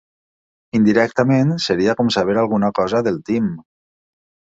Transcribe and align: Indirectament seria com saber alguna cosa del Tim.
Indirectament 0.77 1.51
seria 1.65 1.95
com 1.99 2.09
saber 2.15 2.37
alguna 2.45 2.71
cosa 2.81 3.03
del 3.09 3.21
Tim. 3.29 3.51